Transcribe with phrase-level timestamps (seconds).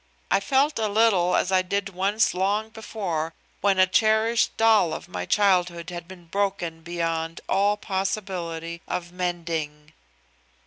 [0.31, 5.07] I felt a little as I did once long before when a cherished doll of
[5.07, 9.93] my childhood had been broken beyond all possibility of mending.